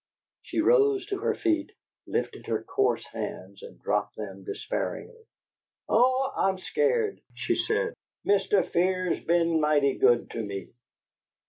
[0.41, 1.73] She rose to her feet,
[2.07, 5.27] lifted her coarse hands, and dropped them despairingly.
[5.87, 7.93] "Oh, I'm scared!" she said.
[8.25, 8.67] "Mr.
[8.67, 10.71] Fear's be'n mighty good to me."